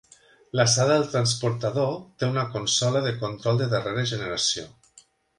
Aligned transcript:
La 0.59 0.63
sala 0.75 0.93
del 0.99 1.03
transportador 1.09 1.91
té 2.23 2.29
una 2.31 2.45
consola 2.55 3.01
de 3.07 3.11
control 3.25 3.61
de 3.63 3.67
darrera 3.75 4.07
generació. 4.13 4.65